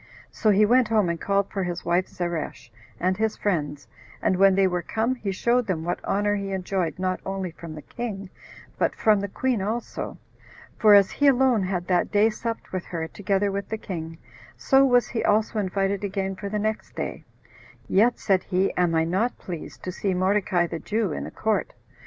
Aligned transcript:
So 0.31 0.49
he 0.49 0.65
went 0.65 0.87
home 0.87 1.09
and 1.09 1.21
called 1.21 1.51
for 1.51 1.61
his 1.63 1.85
wife 1.85 2.07
Zeresh, 2.07 2.71
and 2.99 3.15
his 3.17 3.37
friends, 3.37 3.87
and 4.19 4.35
when 4.35 4.55
they 4.55 4.65
were 4.65 4.81
come, 4.81 5.13
he 5.13 5.31
showed 5.31 5.67
them 5.67 5.83
what 5.83 6.03
honor 6.03 6.33
he 6.37 6.49
enjoyed 6.53 6.97
not 6.97 7.19
only 7.23 7.51
from 7.51 7.75
the 7.75 7.83
king, 7.83 8.31
but 8.79 8.95
from 8.95 9.19
the 9.19 9.27
queen 9.27 9.61
also, 9.61 10.17
for 10.75 10.95
as 10.95 11.11
he 11.11 11.27
alone 11.27 11.61
had 11.61 11.85
that 11.85 12.11
day 12.11 12.31
supped 12.31 12.71
with 12.71 12.85
her, 12.85 13.07
together 13.07 13.51
with 13.51 13.69
the 13.69 13.77
king, 13.77 14.17
so 14.57 14.83
was 14.83 15.07
he 15.09 15.23
also 15.23 15.59
invited 15.59 16.03
again 16.03 16.35
for 16.35 16.49
the 16.49 16.57
next 16.57 16.95
day; 16.95 17.23
"yet," 17.87 18.17
said 18.17 18.41
he, 18.45 18.73
"am 18.75 18.95
I 18.95 19.03
not 19.03 19.37
pleased 19.37 19.83
to 19.83 19.91
see 19.91 20.15
Mordecai 20.15 20.65
the 20.65 20.79
Jew 20.79 21.11
in 21.11 21.25
the 21.25 21.29
court." 21.29 21.73